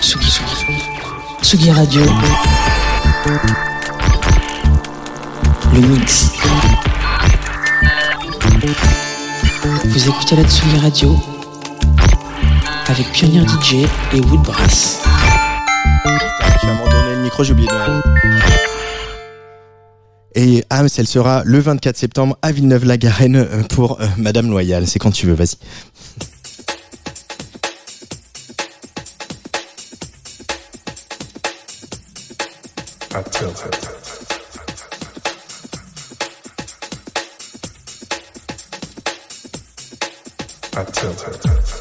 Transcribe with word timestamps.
Tsugi, 0.00 0.30
Tsugi 1.42 1.70
Radio. 1.70 2.02
Le 5.72 5.80
Mix. 5.80 6.32
Vous 9.84 10.08
écoutez 10.08 10.36
la 10.36 10.44
Tsugi 10.44 10.78
Radio 10.78 11.16
avec 12.88 13.10
Pionnier 13.12 13.46
DJ 13.46 13.86
et 14.12 14.20
Woodbrass. 14.20 15.02
Tu 16.60 16.66
vas 16.66 16.74
le 17.14 17.22
micro, 17.22 17.44
j'ai 17.44 17.52
oublié 17.52 17.68
de... 17.68 18.52
Et 20.34 20.64
ah, 20.70 20.82
elle 20.96 21.06
sera 21.06 21.42
le 21.44 21.58
24 21.58 21.96
septembre 21.96 22.38
à 22.42 22.52
Villeneuve-la-Garenne 22.52 23.46
pour 23.70 24.00
euh, 24.00 24.06
Madame 24.16 24.48
Loyal. 24.48 24.86
C'est 24.86 24.98
quand 24.98 25.10
tu 25.10 25.26
veux, 25.26 25.34
vas-y. 25.34 25.56
I 33.14 33.20
tell 33.24 33.52
her. 33.52 33.70
I 40.74 40.84
tell 40.84 41.12
her. 41.12 41.71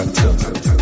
until 0.00 0.79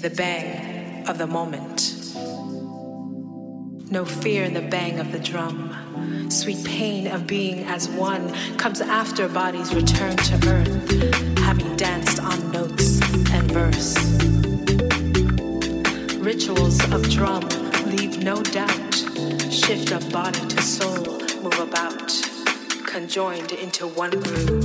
the 0.00 0.10
bang 0.10 1.06
of 1.08 1.18
the 1.18 1.26
moment. 1.26 1.94
No 3.90 4.04
fear 4.04 4.44
in 4.44 4.54
the 4.54 4.62
bang 4.62 4.98
of 4.98 5.12
the 5.12 5.18
drum. 5.18 6.30
Sweet 6.30 6.64
pain 6.64 7.06
of 7.06 7.26
being 7.26 7.64
as 7.64 7.88
one 7.88 8.32
comes 8.56 8.80
after 8.80 9.28
bodies 9.28 9.74
return 9.74 10.16
to 10.16 10.34
earth, 10.48 11.38
having 11.38 11.76
danced 11.76 12.18
on 12.20 12.50
notes 12.50 13.00
and 13.32 13.50
verse. 13.52 13.94
Rituals 16.16 16.80
of 16.92 17.08
drum 17.10 17.46
leave 17.86 18.22
no 18.22 18.42
doubt, 18.42 18.94
shift 19.50 19.92
of 19.92 20.10
body 20.10 20.40
to 20.48 20.62
soul, 20.62 21.18
move 21.42 21.58
about, 21.58 22.10
conjoined 22.86 23.52
into 23.52 23.86
one 23.86 24.12
groove. 24.12 24.59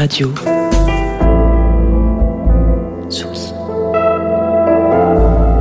Radio. 0.00 0.32
Tsugi. 3.10 3.52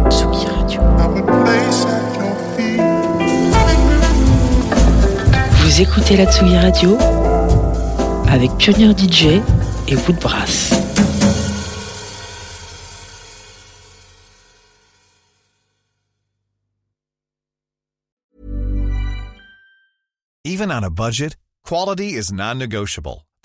Tsugi 0.09 0.45
Radio. 0.47 0.81
Vous 5.59 5.81
écoutez 5.81 6.15
la 6.15 6.25
Tsugi 6.25 6.57
Radio 6.57 6.97
avec 8.29 8.55
Pionnier 8.55 8.93
DJ 8.97 9.41
et 9.89 9.95
Woodbrass. 10.07 10.71
Even 20.45 20.71
on 20.71 20.85
a 20.85 20.89
budget, 20.89 21.35
quality 21.65 22.15
is 22.15 22.31
non-negotiable. 22.31 23.25